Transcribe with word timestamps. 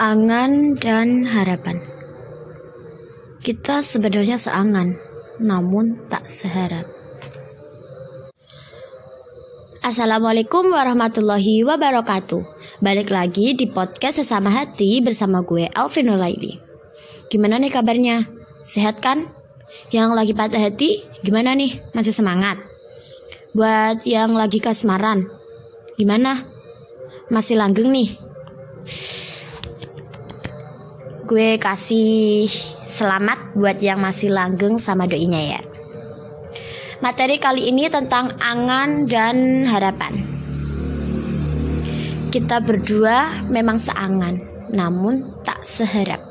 Angan 0.00 0.80
dan 0.80 1.28
harapan. 1.28 1.76
Kita 3.44 3.84
sebenarnya 3.84 4.40
seangan, 4.40 4.88
namun 5.44 6.08
tak 6.08 6.24
seharap. 6.24 6.88
Assalamualaikum 9.84 10.72
warahmatullahi 10.72 11.60
wabarakatuh. 11.68 12.40
Balik 12.80 13.12
lagi 13.12 13.52
di 13.52 13.68
podcast 13.68 14.24
Sesama 14.24 14.48
Hati 14.48 15.04
bersama 15.04 15.44
gue 15.44 15.68
Alvin 15.76 16.08
Laili. 16.08 16.56
Gimana 17.28 17.60
nih 17.60 17.68
kabarnya? 17.68 18.24
Sehat 18.64 19.04
kan? 19.04 19.20
Yang 19.92 20.08
lagi 20.16 20.32
patah 20.32 20.72
hati, 20.72 21.04
gimana 21.20 21.52
nih? 21.52 21.76
Masih 21.92 22.16
semangat? 22.16 22.56
Buat 23.52 24.08
yang 24.08 24.32
lagi 24.32 24.56
kasmaran, 24.56 25.28
gimana? 26.00 26.40
Masih 27.28 27.60
langgeng 27.60 27.92
nih? 27.92 28.31
Gue 31.22 31.54
kasih 31.54 32.50
selamat 32.82 33.54
buat 33.54 33.78
yang 33.78 34.02
masih 34.02 34.34
langgeng 34.34 34.74
sama 34.82 35.06
doinya 35.06 35.38
ya. 35.38 35.60
Materi 36.98 37.38
kali 37.38 37.70
ini 37.70 37.86
tentang 37.86 38.30
angan 38.42 39.06
dan 39.06 39.66
harapan. 39.66 40.18
Kita 42.30 42.58
berdua 42.62 43.46
memang 43.50 43.78
seangan, 43.78 44.34
namun 44.74 45.22
tak 45.46 45.62
seharap. 45.62 46.22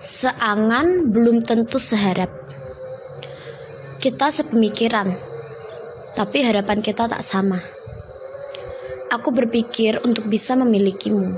Seangan 0.00 1.12
belum 1.12 1.44
tentu 1.44 1.76
seharap. 1.76 2.28
Kita 4.00 4.30
sepemikiran, 4.32 5.12
tapi 6.14 6.44
harapan 6.46 6.78
kita 6.80 7.08
tak 7.10 7.24
sama. 7.26 7.81
Aku 9.12 9.28
berpikir 9.28 10.00
untuk 10.08 10.24
bisa 10.24 10.56
memilikimu. 10.56 11.36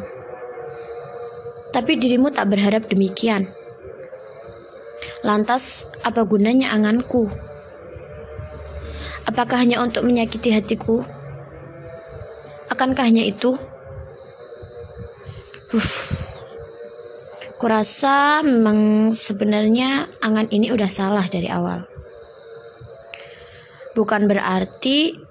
Tapi 1.74 1.98
dirimu 1.98 2.30
tak 2.30 2.54
berharap 2.54 2.86
demikian. 2.86 3.50
Lantas, 5.26 5.90
apa 6.06 6.22
gunanya 6.22 6.70
anganku? 6.70 7.26
Apakah 9.26 9.58
hanya 9.58 9.82
untuk 9.82 10.06
menyakiti 10.06 10.54
hatiku? 10.54 11.02
Akankah 12.70 13.10
hanya 13.10 13.26
itu? 13.26 13.58
Uff. 15.74 16.22
Kurasa 17.58 18.46
memang 18.46 19.10
sebenarnya 19.10 20.06
angan 20.22 20.46
ini 20.54 20.70
udah 20.70 20.86
salah 20.86 21.26
dari 21.26 21.50
awal. 21.50 21.82
Bukan 23.98 24.30
berarti 24.30 25.23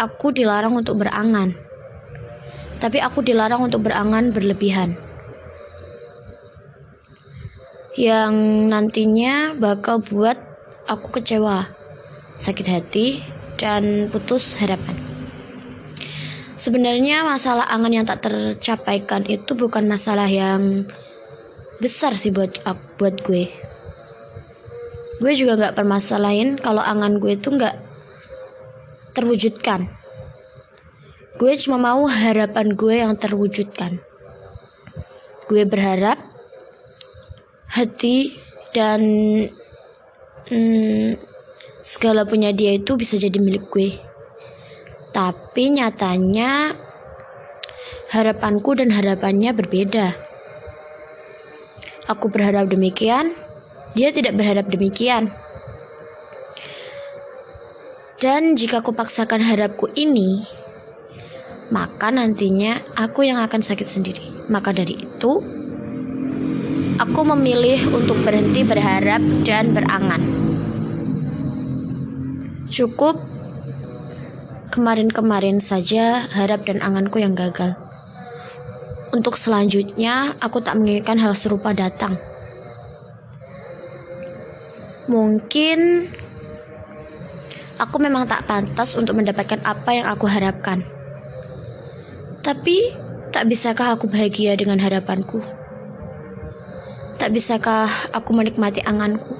aku 0.00 0.32
dilarang 0.32 0.72
untuk 0.72 1.04
berangan. 1.04 1.52
Tapi 2.80 2.96
aku 3.04 3.20
dilarang 3.20 3.68
untuk 3.68 3.84
berangan 3.84 4.32
berlebihan. 4.32 4.96
Yang 8.00 8.34
nantinya 8.72 9.52
bakal 9.60 10.00
buat 10.00 10.40
aku 10.88 11.20
kecewa, 11.20 11.68
sakit 12.40 12.66
hati, 12.72 13.20
dan 13.60 14.08
putus 14.08 14.56
harapan. 14.56 14.96
Sebenarnya 16.56 17.20
masalah 17.24 17.68
angan 17.68 17.92
yang 17.92 18.08
tak 18.08 18.24
tercapaikan 18.24 19.28
itu 19.28 19.52
bukan 19.52 19.84
masalah 19.84 20.28
yang 20.28 20.88
besar 21.84 22.16
sih 22.16 22.32
buat 22.32 22.56
buat 22.96 23.20
gue. 23.20 23.52
Gue 25.20 25.32
juga 25.36 25.60
nggak 25.60 25.76
permasalahin 25.76 26.56
kalau 26.56 26.80
angan 26.80 27.20
gue 27.20 27.36
itu 27.36 27.52
nggak 27.52 27.89
terwujudkan. 29.12 29.86
Gue 31.40 31.56
cuma 31.56 31.80
mau 31.80 32.04
harapan 32.04 32.76
gue 32.76 32.94
yang 33.00 33.16
terwujudkan. 33.16 33.96
Gue 35.48 35.64
berharap 35.64 36.20
hati 37.72 38.36
dan 38.76 39.00
hmm, 40.50 41.16
segala 41.80 42.28
punya 42.28 42.52
dia 42.52 42.76
itu 42.76 42.94
bisa 42.94 43.16
jadi 43.16 43.40
milik 43.40 43.72
gue. 43.72 43.98
Tapi 45.10 45.80
nyatanya 45.80 46.76
harapanku 48.14 48.78
dan 48.78 48.94
harapannya 48.94 49.54
berbeda. 49.54 50.14
Aku 52.10 52.26
berharap 52.26 52.66
demikian, 52.66 53.30
dia 53.94 54.10
tidak 54.10 54.34
berharap 54.34 54.66
demikian. 54.66 55.30
Dan 58.20 58.52
jika 58.52 58.84
aku 58.84 58.92
paksakan 58.92 59.40
harapku 59.40 59.88
ini, 59.96 60.44
maka 61.72 62.12
nantinya 62.12 62.76
aku 62.92 63.24
yang 63.24 63.40
akan 63.40 63.64
sakit 63.64 63.88
sendiri. 63.88 64.20
Maka 64.52 64.76
dari 64.76 64.92
itu, 64.92 65.40
aku 67.00 67.20
memilih 67.24 67.80
untuk 67.96 68.20
berhenti 68.20 68.60
berharap 68.60 69.24
dan 69.40 69.72
berangan. 69.72 70.20
Cukup 72.68 73.16
kemarin-kemarin 74.68 75.56
saja 75.56 76.28
harap 76.28 76.68
dan 76.68 76.84
anganku 76.84 77.24
yang 77.24 77.32
gagal. 77.32 77.72
Untuk 79.16 79.40
selanjutnya, 79.40 80.36
aku 80.44 80.60
tak 80.60 80.76
menginginkan 80.76 81.16
hal 81.16 81.32
serupa 81.32 81.72
datang. 81.72 82.20
Mungkin 85.08 86.06
Aku 87.80 87.96
memang 87.96 88.28
tak 88.28 88.44
pantas 88.44 88.92
untuk 88.92 89.16
mendapatkan 89.16 89.56
apa 89.64 89.90
yang 89.96 90.04
aku 90.04 90.28
harapkan. 90.28 90.84
Tapi, 92.44 92.92
tak 93.32 93.48
bisakah 93.48 93.96
aku 93.96 94.04
bahagia 94.12 94.52
dengan 94.52 94.76
harapanku? 94.84 95.40
Tak 97.16 97.32
bisakah 97.32 97.88
aku 98.12 98.36
menikmati 98.36 98.84
anganku? 98.84 99.32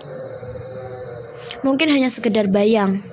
Mungkin 1.60 1.92
hanya 1.92 2.08
sekedar 2.08 2.48
bayang. 2.48 3.04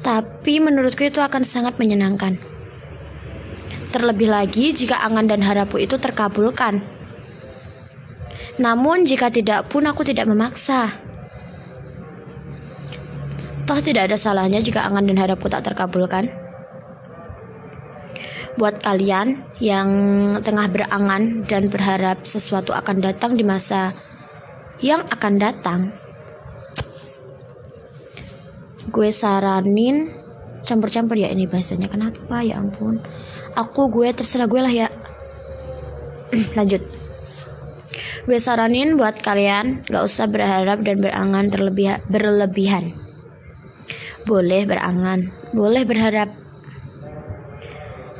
Tapi 0.00 0.64
menurutku 0.64 1.04
itu 1.04 1.20
akan 1.20 1.44
sangat 1.44 1.76
menyenangkan. 1.76 2.40
Terlebih 3.92 4.28
lagi 4.32 4.72
jika 4.72 5.00
angan 5.04 5.28
dan 5.28 5.44
harapku 5.44 5.76
itu 5.76 6.00
terkabulkan. 6.00 6.80
Namun 8.60 9.04
jika 9.04 9.32
tidak 9.32 9.68
pun 9.70 9.88
aku 9.88 10.04
tidak 10.04 10.28
memaksa. 10.28 10.97
Toh 13.68 13.84
tidak 13.84 14.08
ada 14.08 14.16
salahnya 14.16 14.64
jika 14.64 14.80
angan 14.80 15.04
dan 15.04 15.20
harapku 15.20 15.52
tak 15.52 15.60
terkabulkan. 15.60 16.32
Buat 18.56 18.80
kalian 18.80 19.36
yang 19.60 19.88
tengah 20.40 20.72
berangan 20.72 21.44
dan 21.44 21.68
berharap 21.68 22.24
sesuatu 22.24 22.72
akan 22.72 23.04
datang 23.04 23.36
di 23.36 23.44
masa 23.44 23.92
yang 24.80 25.04
akan 25.12 25.36
datang, 25.36 25.92
gue 28.88 29.12
saranin 29.12 30.08
campur-campur 30.64 31.20
ya 31.20 31.28
ini 31.28 31.44
bahasanya. 31.44 31.92
Kenapa 31.92 32.40
ya 32.40 32.64
ampun? 32.64 32.96
Aku 33.52 33.92
gue 33.92 34.08
terserah 34.16 34.48
gue 34.48 34.64
lah 34.64 34.72
ya. 34.72 34.88
Lanjut. 36.56 36.80
Gue 38.24 38.40
saranin 38.40 38.96
buat 38.96 39.20
kalian 39.20 39.84
gak 39.92 40.08
usah 40.08 40.24
berharap 40.24 40.80
dan 40.80 41.04
berangan 41.04 41.52
terlebih 41.52 42.00
berlebihan 42.08 42.96
boleh 44.28 44.68
berangan, 44.68 45.24
boleh 45.56 45.88
berharap. 45.88 46.28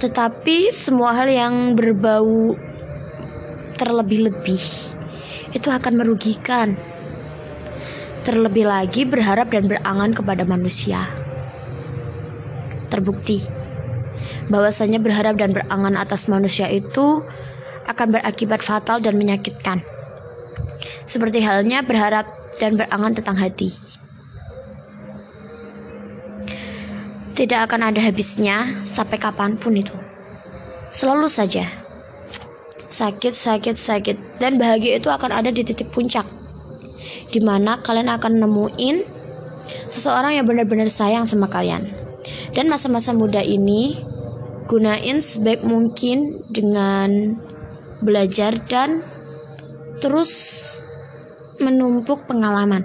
Tetapi 0.00 0.72
semua 0.72 1.12
hal 1.12 1.28
yang 1.28 1.76
berbau 1.76 2.56
terlebih-lebih 3.76 4.64
itu 5.52 5.68
akan 5.68 5.92
merugikan. 6.00 6.72
Terlebih 8.24 8.64
lagi 8.64 9.04
berharap 9.04 9.52
dan 9.52 9.68
berangan 9.68 10.16
kepada 10.16 10.48
manusia. 10.48 11.04
Terbukti 12.88 13.44
bahwasanya 14.48 14.96
berharap 14.96 15.36
dan 15.36 15.52
berangan 15.52 15.92
atas 16.00 16.24
manusia 16.24 16.72
itu 16.72 17.20
akan 17.88 18.16
berakibat 18.16 18.64
fatal 18.64 19.00
dan 19.00 19.16
menyakitkan. 19.20 19.84
Seperti 21.08 21.40
halnya 21.40 21.84
berharap 21.84 22.28
dan 22.60 22.76
berangan 22.76 23.16
tentang 23.16 23.40
hati. 23.40 23.87
Tidak 27.38 27.70
akan 27.70 27.94
ada 27.94 28.02
habisnya 28.02 28.66
sampai 28.82 29.14
kapan 29.14 29.54
pun 29.54 29.78
itu. 29.78 29.94
Selalu 30.90 31.30
saja. 31.30 31.70
Sakit, 32.90 33.30
sakit, 33.30 33.78
sakit. 33.78 34.16
Dan 34.42 34.58
bahagia 34.58 34.98
itu 34.98 35.06
akan 35.06 35.30
ada 35.30 35.54
di 35.54 35.62
titik 35.62 35.94
puncak. 35.94 36.26
Di 37.30 37.38
mana 37.38 37.78
kalian 37.78 38.10
akan 38.10 38.42
nemuin 38.42 38.96
seseorang 39.94 40.34
yang 40.34 40.50
benar-benar 40.50 40.90
sayang 40.90 41.30
sama 41.30 41.46
kalian. 41.46 41.86
Dan 42.58 42.66
masa-masa 42.66 43.14
muda 43.14 43.38
ini 43.38 43.94
gunain 44.66 45.22
sebaik 45.22 45.62
mungkin 45.62 46.42
dengan 46.50 47.38
belajar 48.02 48.58
dan 48.66 48.98
terus 50.02 50.32
menumpuk 51.62 52.26
pengalaman. 52.26 52.82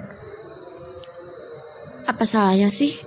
Apa 2.06 2.22
salahnya 2.22 2.70
sih? 2.70 3.03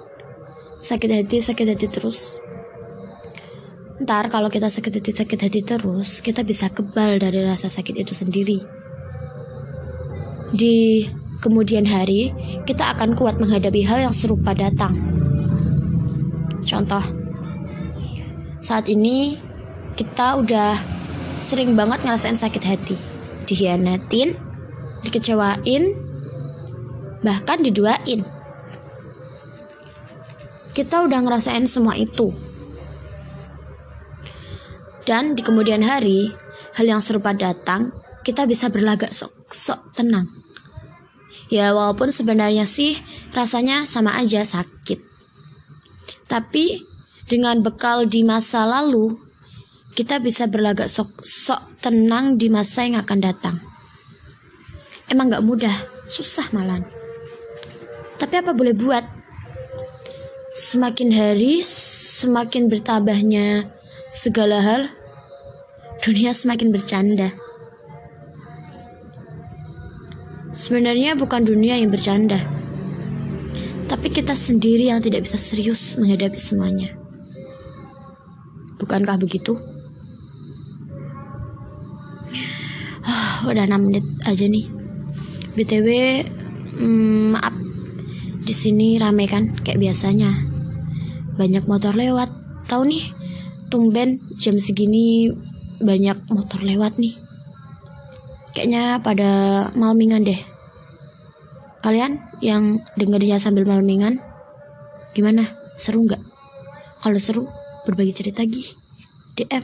Sakit 0.82 1.10
hati 1.10 1.38
sakit 1.42 1.66
hati 1.74 1.88
terus. 1.90 2.38
Ntar 3.98 4.30
kalau 4.30 4.54
kita 4.54 4.70
sakit 4.70 5.02
hati 5.02 5.12
sakit 5.14 5.40
hati 5.42 5.62
terus 5.66 6.22
kita 6.22 6.46
bisa 6.46 6.70
kebal 6.70 7.18
dari 7.18 7.42
rasa 7.42 7.70
sakit 7.70 7.98
itu 7.98 8.14
sendiri. 8.14 8.62
Di 10.54 11.06
kemudian 11.42 11.90
hari 11.90 12.30
kita 12.70 12.94
akan 12.94 13.18
kuat 13.18 13.42
menghadapi 13.42 13.82
hal 13.86 14.10
yang 14.10 14.16
serupa 14.16 14.54
datang. 14.54 14.94
Contoh 16.68 17.02
saat 18.62 18.86
ini 18.92 19.40
kita 19.98 20.38
udah 20.38 20.78
sering 21.42 21.74
banget 21.74 22.06
ngerasain 22.06 22.38
sakit 22.38 22.64
hati. 22.64 22.96
Dihianatin 23.48 24.36
dikecewain 25.08 25.84
bahkan 27.26 27.64
diduain 27.66 28.22
kita 30.78 31.02
udah 31.10 31.26
ngerasain 31.26 31.66
semua 31.66 31.98
itu. 31.98 32.30
Dan 35.10 35.34
di 35.34 35.42
kemudian 35.42 35.82
hari, 35.82 36.30
hal 36.78 36.86
yang 36.86 37.02
serupa 37.02 37.34
datang, 37.34 37.90
kita 38.22 38.46
bisa 38.46 38.70
berlagak 38.70 39.10
sok-sok 39.10 39.98
tenang. 39.98 40.30
Ya 41.50 41.74
walaupun 41.74 42.14
sebenarnya 42.14 42.70
sih 42.70 42.94
rasanya 43.34 43.90
sama 43.90 44.22
aja 44.22 44.46
sakit. 44.46 45.02
Tapi 46.30 46.78
dengan 47.26 47.66
bekal 47.66 48.06
di 48.06 48.22
masa 48.22 48.70
lalu, 48.70 49.18
kita 49.98 50.22
bisa 50.22 50.46
berlagak 50.46 50.94
sok-sok 50.94 51.82
tenang 51.82 52.38
di 52.38 52.54
masa 52.54 52.86
yang 52.86 53.02
akan 53.02 53.18
datang. 53.18 53.58
Emang 55.10 55.34
gak 55.34 55.42
mudah, 55.42 55.74
susah 56.06 56.46
malan. 56.54 56.86
Tapi 58.22 58.44
apa 58.44 58.52
boleh 58.54 58.76
buat? 58.78 59.17
Semakin 60.58 61.14
hari, 61.14 61.62
semakin 61.62 62.66
bertambahnya 62.66 63.70
segala 64.10 64.58
hal, 64.58 64.90
dunia 66.02 66.34
semakin 66.34 66.74
bercanda. 66.74 67.30
Sebenarnya 70.50 71.14
bukan 71.14 71.46
dunia 71.46 71.78
yang 71.78 71.94
bercanda, 71.94 72.42
tapi 73.86 74.10
kita 74.10 74.34
sendiri 74.34 74.90
yang 74.90 74.98
tidak 74.98 75.30
bisa 75.30 75.38
serius 75.38 75.94
menghadapi 75.94 76.42
semuanya. 76.42 76.90
Bukankah 78.82 79.22
begitu? 79.22 79.54
Oh, 83.06 83.54
udah 83.54 83.70
6 83.70 83.78
menit 83.78 84.06
aja 84.26 84.50
nih. 84.50 84.66
BTW, 85.54 85.88
hmm, 86.82 87.38
maaf 87.38 87.54
di 88.42 88.56
sini 88.56 88.96
rame 88.96 89.28
kan 89.28 89.52
kayak 89.60 89.76
biasanya 89.76 90.47
banyak 91.38 91.64
motor 91.70 91.94
lewat. 91.94 92.28
Tahu 92.68 92.84
nih 92.90 93.06
tumben 93.72 94.20
jam 94.42 94.58
segini 94.58 95.32
banyak 95.80 96.18
motor 96.34 96.66
lewat 96.66 96.98
nih. 96.98 97.14
Kayaknya 98.58 98.98
pada 99.06 99.32
malmingan 99.78 100.26
deh. 100.26 100.42
Kalian 101.86 102.18
yang 102.42 102.82
dengarnya 102.98 103.38
sambil 103.38 103.64
malmingan 103.70 104.18
gimana? 105.14 105.46
Seru 105.78 106.04
nggak? 106.04 106.20
Kalau 107.06 107.20
seru 107.22 107.46
berbagi 107.86 108.18
cerita 108.18 108.42
lagi. 108.42 108.74
DM 109.38 109.64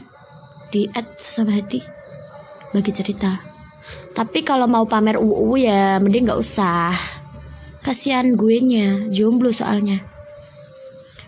di 0.70 0.86
at 0.94 1.18
sesama 1.18 1.58
hati. 1.58 1.82
Bagi 2.70 2.94
cerita. 2.94 3.34
Tapi 4.14 4.46
kalau 4.46 4.70
mau 4.70 4.86
pamer 4.86 5.18
uu 5.18 5.58
ya 5.58 5.98
mending 5.98 6.30
nggak 6.30 6.38
usah. 6.38 6.94
Kasihan 7.82 8.38
gue 8.38 8.62
nya, 8.62 9.10
jomblo 9.10 9.50
soalnya. 9.50 10.13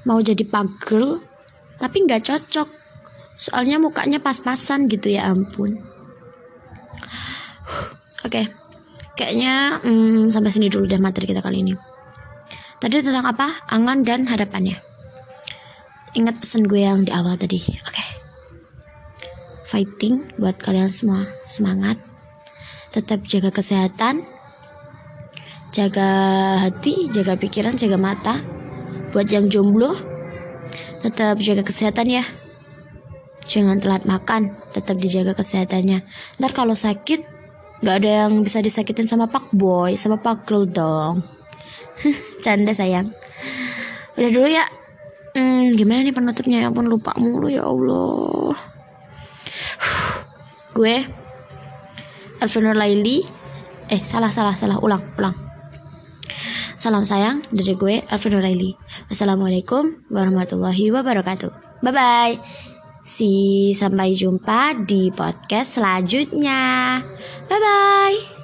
Mau 0.07 0.23
jadi 0.23 0.47
pagel, 0.47 1.19
tapi 1.83 2.07
nggak 2.07 2.23
cocok. 2.23 2.69
Soalnya 3.37 3.77
mukanya 3.77 4.23
pas-pasan 4.23 4.89
gitu 4.89 5.13
ya 5.13 5.29
ampun. 5.29 5.75
Oke, 8.27 8.43
okay. 8.43 8.45
kayaknya 9.19 9.83
hmm, 9.83 10.33
sampai 10.33 10.51
sini 10.55 10.73
dulu 10.73 10.89
deh 10.89 11.03
materi 11.03 11.29
kita 11.29 11.43
kali 11.43 11.61
ini. 11.67 11.75
Tadi 12.79 13.03
tentang 13.03 13.27
apa? 13.27 13.51
Angan 13.75 14.07
dan 14.07 14.31
harapannya. 14.31 14.79
Ingat 16.17 16.41
pesan 16.41 16.65
gue 16.65 16.81
yang 16.81 17.05
di 17.05 17.13
awal 17.13 17.37
tadi. 17.37 17.61
Oke. 17.61 17.93
Okay. 17.93 18.09
Fighting 19.67 20.41
buat 20.41 20.57
kalian 20.63 20.89
semua. 20.89 21.27
Semangat. 21.45 21.99
Tetap 22.95 23.27
jaga 23.29 23.53
kesehatan 23.53 24.25
jaga 25.77 26.09
hati, 26.65 27.13
jaga 27.13 27.37
pikiran, 27.37 27.77
jaga 27.77 28.01
mata. 28.01 28.41
Buat 29.17 29.33
yang 29.33 29.49
jomblo, 29.49 29.97
tetap 31.01 31.41
jaga 31.41 31.65
kesehatan 31.65 32.21
ya. 32.21 32.25
Jangan 33.49 33.81
telat 33.81 34.05
makan, 34.05 34.53
tetap 34.77 35.01
dijaga 35.01 35.33
kesehatannya. 35.33 36.05
Ntar 36.37 36.53
kalau 36.53 36.77
sakit, 36.77 37.25
nggak 37.81 37.97
ada 37.97 38.29
yang 38.29 38.45
bisa 38.45 38.61
disakitin 38.61 39.09
sama 39.09 39.25
Pak 39.25 39.57
Boy, 39.57 39.97
sama 39.97 40.21
Pak 40.21 40.45
Girl 40.45 40.69
dong. 40.69 41.25
Canda 42.45 42.77
sayang. 42.77 43.09
Udah 44.21 44.29
dulu 44.29 44.53
ya. 44.53 44.69
Hmm, 45.33 45.73
gimana 45.73 46.05
nih 46.05 46.13
penutupnya? 46.13 46.61
Ya 46.61 46.69
ampun 46.69 46.85
lupa 46.85 47.17
mulu 47.17 47.49
ya 47.49 47.65
Allah. 47.65 48.53
Gue 50.77 51.01
Alvino 52.45 52.77
Laili. 52.77 53.25
Eh, 53.89 54.01
salah 54.05 54.29
salah 54.29 54.53
salah 54.53 54.77
ulang 54.77 55.01
ulang. 55.17 55.46
Salam 56.77 57.09
sayang 57.09 57.41
dari 57.49 57.73
gue 57.73 58.05
Alvin 58.13 58.37
Laili. 58.37 58.77
Assalamualaikum 59.09 59.97
warahmatullahi 60.13 60.93
wabarakatuh. 60.93 61.81
Bye 61.81 61.93
bye. 61.97 62.37
Si 63.01 63.73
sampai 63.73 64.13
jumpa 64.13 64.77
di 64.85 65.09
podcast 65.09 65.81
selanjutnya. 65.81 67.01
Bye 67.49 67.61
bye. 67.61 68.17